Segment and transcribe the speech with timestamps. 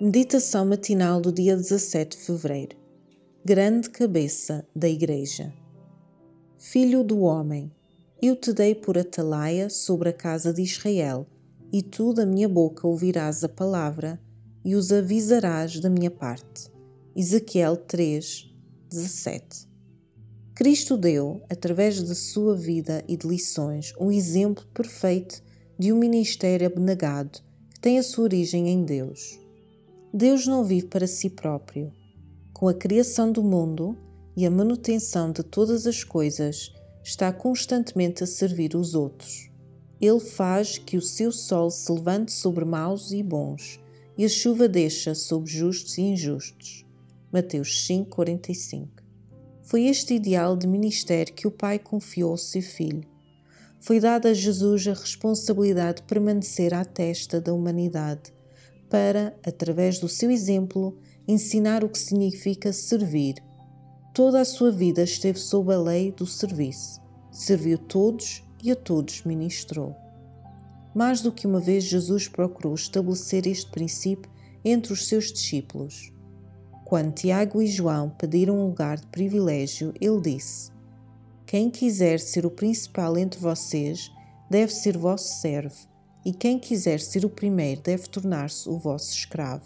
[0.00, 2.76] Meditação matinal do dia 17 de fevereiro.
[3.44, 5.52] Grande cabeça da Igreja.
[6.56, 7.68] Filho do homem,
[8.22, 11.26] eu te dei por atalaia sobre a casa de Israel,
[11.72, 14.20] e tu da minha boca ouvirás a palavra
[14.64, 16.70] e os avisarás da minha parte.
[17.16, 18.54] Ezequiel 3,
[18.88, 19.66] 17.
[20.54, 25.42] Cristo deu, através de sua vida e de lições, um exemplo perfeito
[25.76, 27.40] de um ministério abnegado
[27.70, 29.47] que tem a sua origem em Deus.
[30.12, 31.92] Deus não vive para si próprio.
[32.54, 33.96] Com a criação do mundo
[34.34, 36.72] e a manutenção de todas as coisas,
[37.04, 39.50] está constantemente a servir os outros.
[40.00, 43.78] Ele faz que o seu sol se levante sobre maus e bons,
[44.16, 46.86] e a chuva deixa sobre justos e injustos.
[47.30, 48.88] Mateus 5:45.
[49.62, 53.06] Foi este ideal de ministério que o Pai confiou ao seu filho.
[53.78, 58.32] Foi dada a Jesus a responsabilidade de permanecer à testa da humanidade
[58.88, 63.34] para, através do seu exemplo, ensinar o que significa servir.
[64.14, 67.00] Toda a sua vida esteve sob a lei do serviço.
[67.30, 69.94] Serviu todos e a todos ministrou.
[70.94, 74.30] Mais do que uma vez, Jesus procurou estabelecer este princípio
[74.64, 76.12] entre os seus discípulos.
[76.84, 80.72] Quando Tiago e João pediram um lugar de privilégio, ele disse:
[81.46, 84.10] Quem quiser ser o principal entre vocês
[84.50, 85.97] deve ser vosso servo
[86.28, 89.64] e quem quiser ser o primeiro deve tornar-se o vosso escravo.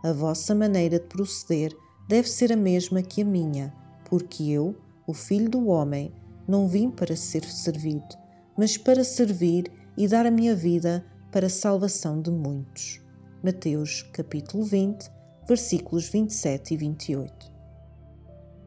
[0.00, 1.76] A vossa maneira de proceder
[2.08, 3.74] deve ser a mesma que a minha,
[4.04, 4.76] porque eu,
[5.08, 6.12] o Filho do Homem,
[6.46, 8.16] não vim para ser servido,
[8.56, 13.00] mas para servir e dar a minha vida para a salvação de muitos.
[13.42, 15.10] Mateus capítulo 20,
[15.48, 17.52] versículos 27 e 28.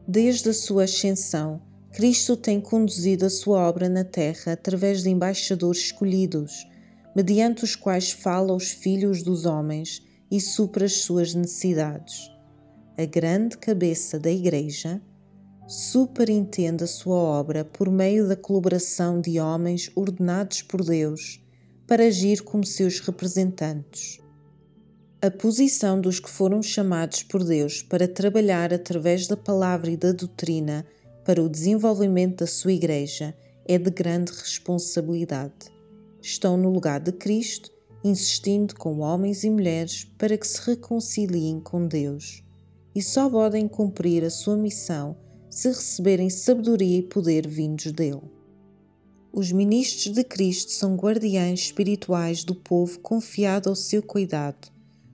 [0.06, 5.80] Desde a sua ascensão, Cristo tem conduzido a sua obra na terra através de embaixadores
[5.80, 6.66] escolhidos,
[7.16, 12.30] mediante os quais fala aos filhos dos homens e supra as suas necessidades.
[12.98, 15.00] A grande cabeça da Igreja
[15.66, 21.42] superintende a sua obra por meio da colaboração de homens ordenados por Deus
[21.86, 24.18] para agir como seus representantes.
[25.22, 30.12] A posição dos que foram chamados por Deus para trabalhar através da palavra e da
[30.12, 30.84] doutrina
[31.24, 35.75] para o desenvolvimento da sua Igreja é de grande responsabilidade
[36.26, 37.70] estão no lugar de Cristo,
[38.02, 42.42] insistindo com homens e mulheres para que se reconciliem com Deus.
[42.94, 45.16] E só podem cumprir a sua missão
[45.48, 48.22] se receberem sabedoria e poder vindos dele.
[49.32, 54.68] Os ministros de Cristo são guardiães espirituais do povo confiado ao seu cuidado.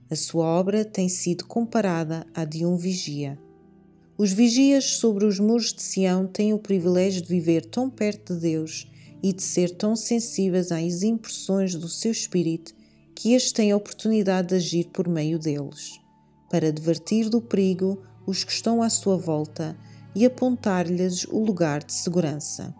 [0.09, 3.37] A sua obra tem sido comparada à de um vigia.
[4.17, 8.41] Os vigias sobre os muros de Sião têm o privilégio de viver tão perto de
[8.41, 8.87] Deus
[9.23, 12.75] e de ser tão sensíveis às impressões do seu espírito
[13.15, 15.97] que este tem a oportunidade de agir por meio deles,
[16.49, 19.77] para advertir do perigo os que estão à sua volta
[20.13, 22.75] e apontar-lhes o lugar de segurança.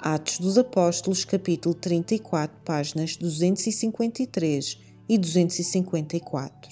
[0.00, 4.78] Atos dos Apóstolos, capítulo 34, páginas 253
[5.08, 6.70] e 254.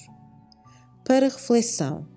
[1.05, 2.07] Para reflexão: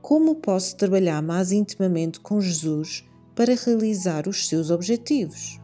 [0.00, 3.04] Como posso trabalhar mais intimamente com Jesus
[3.34, 5.63] para realizar os seus objetivos?